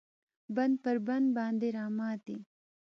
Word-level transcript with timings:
بند 0.55 0.75
پر 0.83 0.97
بند 1.07 1.27
باندې 1.37 1.67
راماتی 1.77 2.37